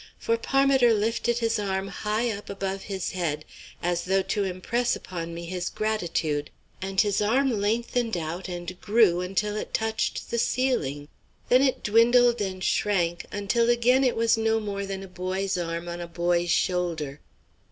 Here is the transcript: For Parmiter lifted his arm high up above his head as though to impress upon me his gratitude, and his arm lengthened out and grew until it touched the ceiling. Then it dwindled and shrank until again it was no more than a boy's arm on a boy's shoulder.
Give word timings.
For 0.17 0.35
Parmiter 0.35 0.95
lifted 0.95 1.37
his 1.37 1.59
arm 1.59 1.87
high 1.89 2.31
up 2.31 2.49
above 2.49 2.81
his 2.81 3.11
head 3.11 3.45
as 3.83 4.05
though 4.05 4.23
to 4.23 4.43
impress 4.45 4.95
upon 4.95 5.31
me 5.35 5.45
his 5.45 5.69
gratitude, 5.69 6.49
and 6.81 6.99
his 6.99 7.21
arm 7.21 7.61
lengthened 7.61 8.17
out 8.17 8.47
and 8.47 8.81
grew 8.81 9.21
until 9.21 9.55
it 9.55 9.75
touched 9.75 10.31
the 10.31 10.39
ceiling. 10.39 11.07
Then 11.49 11.61
it 11.61 11.83
dwindled 11.83 12.41
and 12.41 12.63
shrank 12.63 13.27
until 13.31 13.69
again 13.69 14.03
it 14.03 14.15
was 14.15 14.37
no 14.37 14.59
more 14.59 14.87
than 14.87 15.03
a 15.03 15.07
boy's 15.07 15.55
arm 15.55 15.87
on 15.87 16.01
a 16.01 16.07
boy's 16.07 16.49
shoulder. 16.49 17.19